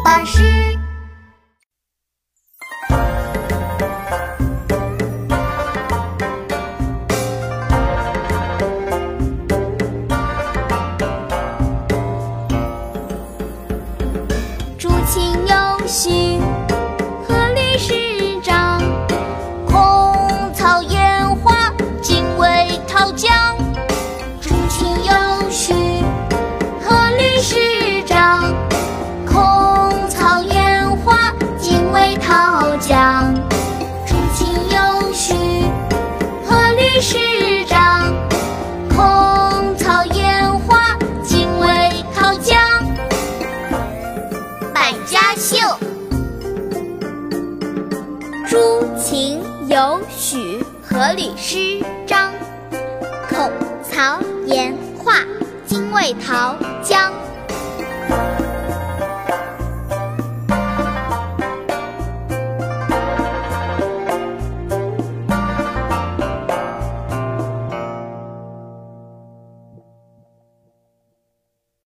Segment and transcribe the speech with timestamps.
[0.00, 0.42] 巴士。
[14.78, 16.31] 竹琴有序，
[37.04, 38.14] 诗章
[38.88, 41.66] 孔曹严华，精卫
[42.14, 42.56] 陶江，
[44.72, 45.58] 百家秀，
[48.48, 48.56] 朱
[48.96, 52.32] 秦有许何吕师张，
[53.28, 53.50] 孔
[53.82, 55.14] 曹严华，
[55.66, 57.12] 精卫陶江。